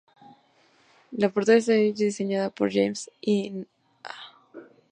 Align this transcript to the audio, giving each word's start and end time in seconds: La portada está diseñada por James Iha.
La 1.11 1.29
portada 1.29 1.59
está 1.59 1.73
diseñada 1.73 2.49
por 2.49 2.71
James 2.73 3.11
Iha. 3.21 3.67